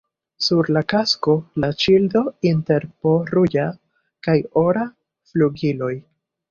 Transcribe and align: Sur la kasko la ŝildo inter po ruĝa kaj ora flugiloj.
Sur 0.43 0.69
la 0.77 0.81
kasko 0.93 1.35
la 1.65 1.69
ŝildo 1.83 2.23
inter 2.53 2.89
po 3.03 3.15
ruĝa 3.35 3.69
kaj 4.29 4.41
ora 4.67 4.91
flugiloj. 5.33 5.95